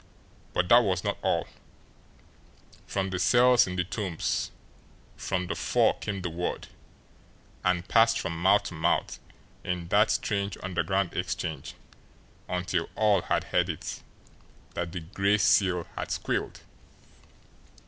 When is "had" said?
13.21-13.43, 15.95-16.09